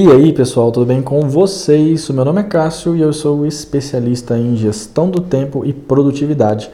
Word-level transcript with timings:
E 0.00 0.08
aí 0.12 0.32
pessoal, 0.32 0.70
tudo 0.70 0.86
bem 0.86 1.02
com 1.02 1.28
vocês? 1.28 2.08
O 2.08 2.14
meu 2.14 2.24
nome 2.24 2.40
é 2.40 2.44
Cássio 2.44 2.94
e 2.94 3.00
eu 3.00 3.12
sou 3.12 3.44
especialista 3.44 4.38
em 4.38 4.54
gestão 4.54 5.10
do 5.10 5.20
tempo 5.20 5.64
e 5.66 5.72
produtividade. 5.72 6.70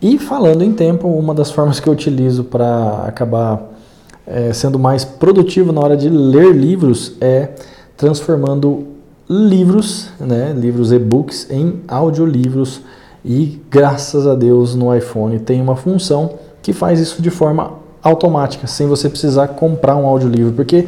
E 0.00 0.16
falando 0.20 0.62
em 0.62 0.72
tempo, 0.72 1.08
uma 1.08 1.34
das 1.34 1.50
formas 1.50 1.80
que 1.80 1.88
eu 1.88 1.92
utilizo 1.92 2.44
para 2.44 3.06
acabar 3.08 3.72
é, 4.24 4.52
sendo 4.52 4.78
mais 4.78 5.04
produtivo 5.04 5.72
na 5.72 5.80
hora 5.80 5.96
de 5.96 6.08
ler 6.08 6.52
livros 6.54 7.14
é 7.20 7.48
transformando 7.96 8.86
livros, 9.28 10.08
né, 10.20 10.54
livros 10.56 10.92
e-books, 10.92 11.48
em 11.50 11.80
audiolivros. 11.88 12.82
E 13.24 13.60
graças 13.68 14.28
a 14.28 14.36
Deus 14.36 14.76
no 14.76 14.94
iPhone 14.94 15.40
tem 15.40 15.60
uma 15.60 15.74
função 15.74 16.34
que 16.62 16.72
faz 16.72 17.00
isso 17.00 17.20
de 17.20 17.30
forma 17.30 17.72
automática, 18.00 18.68
sem 18.68 18.86
você 18.86 19.08
precisar 19.08 19.48
comprar 19.48 19.96
um 19.96 20.06
audiolivro, 20.06 20.52
porque 20.52 20.86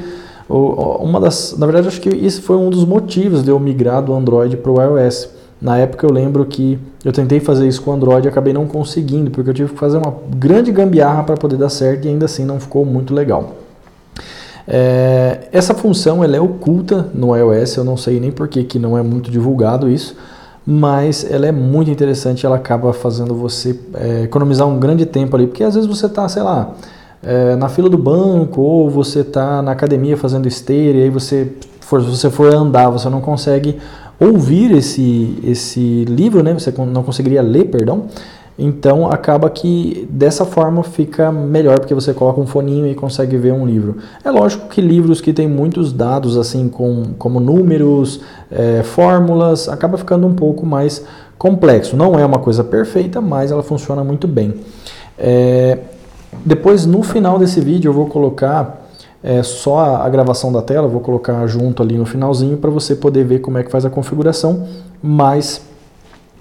uma 0.53 1.19
das, 1.21 1.57
na 1.57 1.67
verdade, 1.67 1.89
acho 1.89 2.01
que 2.01 2.11
isso 2.11 2.43
foi 2.43 2.57
um 2.57 2.69
dos 2.69 2.85
motivos 2.85 3.43
de 3.43 3.51
eu 3.51 3.59
migrar 3.59 4.03
do 4.03 4.15
Android 4.15 4.57
para 4.57 4.71
o 4.71 4.81
iOS. 4.81 5.29
Na 5.61 5.79
época 5.79 6.05
eu 6.05 6.13
lembro 6.13 6.45
que 6.45 6.79
eu 7.05 7.13
tentei 7.13 7.39
fazer 7.39 7.69
isso 7.69 7.81
com 7.83 7.93
o 7.93 7.95
Android 7.95 8.27
e 8.27 8.29
acabei 8.29 8.53
não 8.53 8.67
conseguindo, 8.67 9.31
porque 9.31 9.49
eu 9.49 9.55
tive 9.55 9.73
que 9.73 9.79
fazer 9.79 9.97
uma 9.97 10.13
grande 10.37 10.73
gambiarra 10.73 11.23
para 11.23 11.37
poder 11.37 11.57
dar 11.57 11.69
certo 11.69 12.05
e 12.05 12.09
ainda 12.09 12.25
assim 12.25 12.45
não 12.45 12.59
ficou 12.59 12.85
muito 12.85 13.15
legal. 13.15 13.55
É, 14.67 15.49
essa 15.53 15.75
função 15.75 16.23
ela 16.23 16.37
é 16.37 16.41
oculta 16.41 17.09
no 17.15 17.37
iOS, 17.37 17.77
eu 17.77 17.85
não 17.85 17.97
sei 17.97 18.21
nem 18.21 18.31
por 18.31 18.49
que, 18.49 18.79
não 18.79 18.99
é 18.99 19.03
muito 19.03 19.31
divulgado 19.31 19.89
isso, 19.89 20.17
mas 20.67 21.29
ela 21.29 21.47
é 21.47 21.53
muito 21.53 21.91
interessante, 21.91 22.47
ela 22.47 22.57
acaba 22.57 22.93
fazendo 22.93 23.35
você 23.35 23.79
é, 23.95 24.23
economizar 24.23 24.67
um 24.67 24.79
grande 24.79 25.07
tempo 25.07 25.35
ali, 25.37 25.47
porque 25.47 25.65
às 25.65 25.75
vezes 25.75 25.89
você 25.89 26.07
está, 26.07 26.29
sei 26.29 26.43
lá, 26.43 26.75
é, 27.23 27.57
na 27.57 27.69
fila 27.69 27.89
do 27.89 27.99
banco 27.99 28.61
ou 28.61 28.91
você 28.91 29.21
está 29.21 29.63
na 29.63 29.73
academia 29.73 30.17
fazendo 30.17 30.49
esteira 30.49 30.99
e 30.99 31.03
aí 31.05 31.11
você 31.11 31.53
for, 31.81 32.01
você 32.01 32.31
for 32.31 32.53
andar, 32.53 32.91
você 32.91 33.09
não 33.09 33.21
consegue 33.21 33.79
ouvir 34.19 34.73
esse, 34.73 35.39
esse 35.45 36.05
livro, 36.05 36.43
né? 36.43 36.55
Você 36.55 36.73
não 36.87 37.03
conseguiria 37.03 37.43
ler, 37.43 37.65
perdão. 37.65 38.07
Então 38.59 39.11
acaba 39.11 39.49
que 39.49 40.07
dessa 40.11 40.45
forma 40.45 40.83
fica 40.83 41.33
melhor 41.33 41.81
porque 41.81 41.95
você 41.95 42.13
coloca 42.13 42.41
um 42.41 42.47
foninho 42.47 42.87
e 42.87 42.95
consegue 42.95 43.37
ver 43.37 43.53
um 43.53 43.67
livro. 43.67 43.97
É 44.23 44.31
lógico 44.31 44.69
que 44.69 44.81
livros 44.81 45.21
que 45.21 45.33
têm 45.33 45.49
muitos 45.49 45.93
dados 45.93 46.37
assim 46.37 46.69
com, 46.69 47.15
como 47.19 47.41
números, 47.41 48.21
é, 48.51 48.83
fórmulas, 48.83 49.69
acaba 49.69 49.97
ficando 49.97 50.27
um 50.27 50.35
pouco 50.35 50.67
mais 50.67 51.05
complexo. 51.39 51.97
Não 51.97 52.19
é 52.19 52.25
uma 52.25 52.39
coisa 52.39 52.63
perfeita, 52.63 53.21
mas 53.21 53.51
ela 53.51 53.63
funciona 53.63 54.05
muito 54.05 54.29
bem. 54.29 54.55
É, 55.19 55.79
depois, 56.45 56.87
no 56.87 57.03
final 57.03 57.39
desse 57.39 57.61
vídeo, 57.61 57.91
eu 57.91 57.93
vou 57.93 58.07
colocar 58.07 58.89
é, 59.23 59.43
só 59.43 59.97
a 59.97 60.09
gravação 60.09 60.53
da 60.53 60.63
tela, 60.63 60.89
vou 60.89 61.01
colocar 61.01 61.47
junto 61.47 61.83
ali 61.83 61.97
no 61.97 62.05
finalzinho 62.05 62.57
para 62.57 62.71
você 62.71 62.97
poder 62.97 63.25
ver 63.25 63.41
como 63.41 63.59
é 63.59 63.63
que 63.63 63.71
faz 63.71 63.85
a 63.85 63.91
configuração, 63.91 64.67
mas 65.03 65.63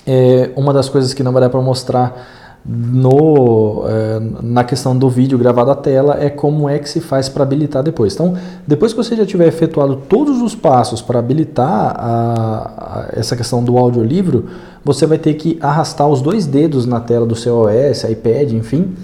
é, 0.05 0.49
uma 0.55 0.73
das 0.73 0.89
coisas 0.89 1.13
que 1.13 1.21
não 1.21 1.31
vai 1.31 1.41
dar 1.41 1.49
para 1.49 1.61
mostrar 1.61 2.39
no, 2.63 3.85
é, 3.87 4.19
na 4.41 4.63
questão 4.63 4.95
do 4.95 5.09
vídeo 5.09 5.37
gravado 5.37 5.71
à 5.71 5.75
tela 5.75 6.17
é 6.19 6.29
como 6.29 6.69
é 6.69 6.77
que 6.77 6.87
se 6.87 7.01
faz 7.01 7.27
para 7.27 7.43
habilitar 7.43 7.83
depois. 7.83 8.13
Então, 8.13 8.35
depois 8.67 8.93
que 8.93 8.97
você 8.97 9.15
já 9.15 9.25
tiver 9.25 9.47
efetuado 9.47 9.95
todos 10.07 10.41
os 10.41 10.53
passos 10.53 11.01
para 11.01 11.19
habilitar 11.19 11.95
a, 11.97 12.71
a, 12.77 13.19
essa 13.19 13.35
questão 13.35 13.63
do 13.63 13.77
audiolivro, 13.77 14.45
você 14.83 15.05
vai 15.05 15.17
ter 15.17 15.33
que 15.35 15.57
arrastar 15.61 16.07
os 16.07 16.21
dois 16.21 16.45
dedos 16.45 16.85
na 16.85 16.99
tela 16.99 17.25
do 17.25 17.35
seu 17.35 17.61
OS, 17.61 18.03
iPad, 18.03 18.53
enfim, 18.53 18.95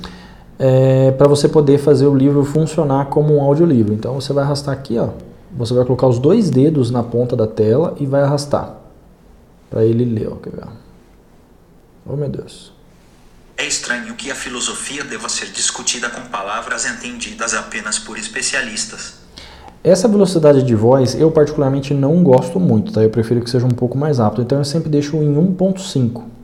é, 0.59 1.11
para 1.11 1.27
você 1.27 1.47
poder 1.47 1.77
fazer 1.77 2.08
o 2.08 2.16
livro 2.16 2.44
funcionar 2.44 3.05
como 3.05 3.36
um 3.36 3.41
audiolivro. 3.41 3.94
Então 3.94 4.16
você 4.16 4.33
vai 4.33 4.44
arrastar 4.44 4.73
aqui, 4.73 4.97
ó, 4.97 5.09
você 5.52 5.73
vai 5.73 5.86
colocar 5.86 6.08
os 6.08 6.19
dois 6.19 6.49
dedos 6.49 6.91
na 6.91 7.03
ponta 7.03 7.36
da 7.36 7.47
tela 7.47 7.95
e 7.99 8.05
vai 8.05 8.21
arrastar 8.21 8.76
para 9.70 9.83
ele 9.83 10.05
ler. 10.05 10.30
Ó, 10.32 10.36
quer 10.36 10.52
ver? 10.52 10.64
Oh 12.05 12.15
meu 12.15 12.30
Deus. 12.30 12.71
É 13.58 13.65
estranho 13.65 14.14
que 14.14 14.30
a 14.30 14.36
filosofia 14.36 15.04
deva 15.04 15.27
ser 15.27 15.48
discutida 15.48 16.09
com 16.09 16.21
palavras 16.21 16.86
entendidas 16.86 17.55
apenas 17.55 17.98
por 17.98 18.17
especialistas. 18.17 19.15
Essa 19.83 20.08
velocidade 20.08 20.64
de 20.64 20.76
voz 20.76 21.15
eu 21.15 21.32
particularmente 21.32 21.93
não 21.93 22.23
gosto 22.23 22.59
muito, 22.59 22.92
tá? 22.92 23.02
Eu 23.02 23.09
prefiro 23.09 23.42
que 23.42 23.49
seja 23.49 23.65
um 23.65 23.70
pouco 23.70 23.98
mais 23.98 24.20
rápido, 24.20 24.43
então 24.43 24.58
eu 24.59 24.65
sempre 24.65 24.89
deixo 24.89 25.17
em 25.17 25.36
1.5 25.36 26.36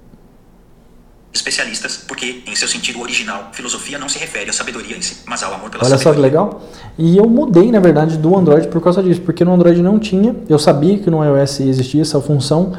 especialistas, 1.43 1.97
porque, 2.07 2.41
em 2.47 2.55
seu 2.55 2.67
sentido 2.67 3.01
original, 3.01 3.49
filosofia 3.51 3.99
não 3.99 4.07
se 4.07 4.17
refere 4.17 4.49
à 4.49 4.53
sabedoria 4.53 4.95
em 4.95 5.01
si, 5.01 5.17
mas 5.27 5.43
ao 5.43 5.53
amor 5.53 5.69
pela 5.69 5.83
Olha 5.83 5.97
sabedoria. 5.97 6.03
só 6.03 6.13
que 6.13 6.19
legal. 6.21 6.61
E 6.97 7.17
eu 7.17 7.27
mudei, 7.27 7.69
na 7.69 7.81
verdade, 7.81 8.17
do 8.17 8.35
Android 8.35 8.67
por 8.69 8.81
causa 8.81 9.03
disso, 9.03 9.21
porque 9.21 9.43
no 9.43 9.53
Android 9.53 9.81
não 9.81 9.99
tinha, 9.99 10.33
eu 10.47 10.57
sabia 10.57 10.97
que 10.97 11.09
no 11.09 11.23
iOS 11.23 11.59
existia 11.59 12.01
essa 12.01 12.19
função 12.21 12.71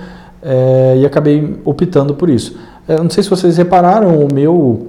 é, 0.43 0.97
e 0.99 1.07
acabei 1.07 1.61
optando 1.65 2.15
por 2.15 2.31
isso. 2.31 2.57
Eu 2.89 3.03
não 3.03 3.11
sei 3.11 3.23
se 3.23 3.31
vocês 3.31 3.57
repararam, 3.59 4.19
o 4.19 4.33
meu 4.33 4.89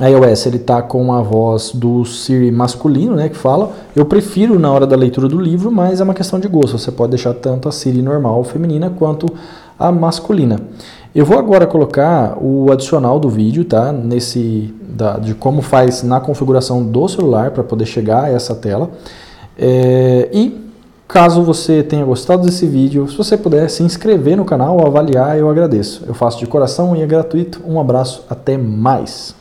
iOS 0.00 0.46
ele 0.46 0.58
tá 0.58 0.82
com 0.82 1.12
a 1.12 1.20
voz 1.20 1.72
do 1.72 2.04
Siri 2.04 2.50
masculino, 2.50 3.14
né, 3.14 3.28
que 3.28 3.36
fala. 3.36 3.72
Eu 3.94 4.06
prefiro 4.06 4.58
na 4.58 4.72
hora 4.72 4.86
da 4.86 4.96
leitura 4.96 5.28
do 5.28 5.38
livro, 5.38 5.70
mas 5.70 6.00
é 6.00 6.04
uma 6.04 6.14
questão 6.14 6.40
de 6.40 6.48
gosto. 6.48 6.78
Você 6.78 6.90
pode 6.90 7.10
deixar 7.10 7.34
tanto 7.34 7.68
a 7.68 7.72
Siri 7.72 8.02
normal 8.02 8.42
feminina 8.44 8.90
quanto 8.90 9.26
a 9.78 9.92
masculina. 9.92 10.58
Eu 11.14 11.24
vou 11.24 11.38
agora 11.38 11.64
colocar 11.64 12.36
o 12.42 12.72
adicional 12.72 13.20
do 13.20 13.28
vídeo, 13.28 13.64
tá? 13.64 13.92
Nesse 13.92 14.74
da, 14.82 15.16
de 15.16 15.32
como 15.32 15.62
faz 15.62 16.02
na 16.02 16.20
configuração 16.20 16.84
do 16.84 17.06
celular 17.06 17.52
para 17.52 17.62
poder 17.62 17.86
chegar 17.86 18.24
a 18.24 18.30
essa 18.30 18.52
tela. 18.52 18.90
É, 19.56 20.28
e 20.32 20.60
caso 21.06 21.44
você 21.44 21.84
tenha 21.84 22.04
gostado 22.04 22.42
desse 22.42 22.66
vídeo, 22.66 23.08
se 23.08 23.16
você 23.16 23.38
puder 23.38 23.70
se 23.70 23.84
inscrever 23.84 24.36
no 24.36 24.44
canal 24.44 24.84
avaliar, 24.84 25.38
eu 25.38 25.48
agradeço. 25.48 26.04
Eu 26.04 26.14
faço 26.14 26.40
de 26.40 26.48
coração 26.48 26.96
e 26.96 27.02
é 27.02 27.06
gratuito. 27.06 27.62
Um 27.64 27.78
abraço, 27.78 28.26
até 28.28 28.58
mais. 28.58 29.36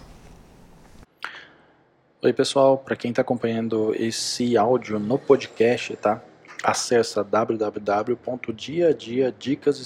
Oi 2.22 2.34
pessoal, 2.34 2.78
para 2.78 2.96
quem 2.96 3.10
está 3.10 3.24
acompanhando 3.24 3.96
esse 3.96 4.56
áudio 4.56 5.00
no 5.00 5.18
podcast, 5.18 5.96
tá? 5.96 6.22
Acesse 6.64 7.20
www.diadiadicas 7.24 9.80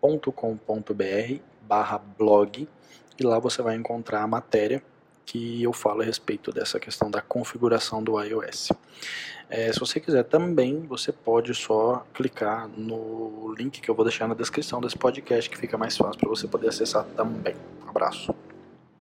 www.com.br 0.00 1.42
barra 1.62 1.98
blog 1.98 2.68
e 3.18 3.22
lá 3.22 3.38
você 3.38 3.60
vai 3.62 3.76
encontrar 3.76 4.22
a 4.22 4.26
matéria 4.26 4.82
que 5.26 5.62
eu 5.62 5.72
falo 5.72 6.00
a 6.00 6.04
respeito 6.04 6.50
dessa 6.50 6.80
questão 6.80 7.10
da 7.10 7.20
configuração 7.20 8.02
do 8.02 8.18
iOS. 8.22 8.70
É, 9.50 9.70
se 9.72 9.78
você 9.78 10.00
quiser 10.00 10.24
também, 10.24 10.80
você 10.86 11.12
pode 11.12 11.54
só 11.54 12.06
clicar 12.14 12.68
no 12.68 13.54
link 13.58 13.80
que 13.80 13.90
eu 13.90 13.94
vou 13.94 14.04
deixar 14.04 14.26
na 14.26 14.34
descrição 14.34 14.80
desse 14.80 14.96
podcast 14.96 15.50
que 15.50 15.58
fica 15.58 15.76
mais 15.76 15.96
fácil 15.96 16.18
para 16.18 16.28
você 16.28 16.46
poder 16.46 16.68
acessar 16.68 17.04
também. 17.16 17.54
Um 17.84 17.90
abraço. 17.90 18.34